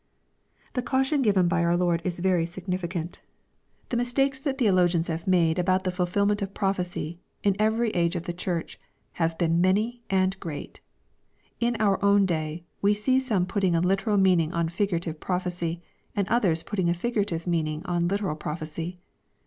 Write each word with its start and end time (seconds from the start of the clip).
]The 0.73 0.81
caution 0.81 1.21
given 1.21 1.47
be 1.47 1.57
oir 1.57 1.75
Lord 1.77 2.01
is 2.03 2.17
very 2.21 2.47
significant. 2.47 3.21
The 3.89 3.97
mistakes 3.97 4.39
that 4.39 4.57
theologians 4.57 5.09
have 5.09 5.27
mado 5.27 5.61
860 5.61 5.61
EXPOSITORY 5.61 5.61
THOUGHTS. 5.61 5.61
about 5.61 5.83
the 5.83 6.41
falfilmcnt 6.41 6.41
of 6.41 6.53
prophecy, 6.55 7.19
m 7.43 7.55
every 7.59 7.91
age 7.91 8.15
of 8.15 8.23
the 8.23 8.33
Church, 8.33 8.79
have 9.21 9.37
boea 9.37 9.51
many 9.55 10.01
and 10.09 10.39
great. 10.39 10.81
In 11.59 11.75
our 11.79 12.03
own 12.03 12.25
day 12.25 12.63
we 12.81 12.95
see 12.95 13.19
some 13.19 13.45
putting 13.45 13.75
a 13.75 13.79
literal 13.79 14.17
meaning 14.17 14.51
on 14.53 14.69
figurative 14.69 15.19
prophecy, 15.19 15.83
and 16.15 16.27
others 16.29 16.63
putting 16.63 16.89
a 16.89 16.95
figurative 16.95 17.45
meaning 17.45 17.83
on 17.85 18.07
literal 18.07 18.35
prophecy. 18.35 18.97